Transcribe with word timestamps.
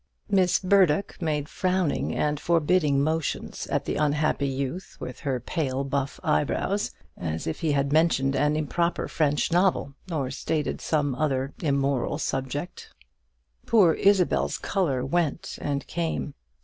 Miss 0.31 0.57
Burdock 0.57 1.21
made 1.21 1.47
frowning 1.47 2.15
and 2.15 2.39
forbidding 2.39 3.03
motions 3.03 3.67
at 3.67 3.85
the 3.85 3.97
unhappy 3.97 4.47
youth 4.47 4.97
with 4.99 5.19
her 5.19 5.39
pale 5.39 5.83
buff 5.83 6.19
eyebrows, 6.23 6.89
as 7.15 7.45
if 7.45 7.59
he 7.59 7.73
had 7.73 7.93
mentioned 7.93 8.35
an 8.35 8.55
improper 8.55 9.07
French 9.07 9.51
novel, 9.51 9.93
or 10.11 10.31
started 10.31 10.81
some 10.81 11.13
other 11.13 11.53
immoral 11.61 12.17
subject. 12.17 12.89
Poor 13.67 13.93
Isabel's 13.93 14.57
colour 14.57 15.05
went 15.05 15.59
and 15.61 15.85
came. 15.85 16.33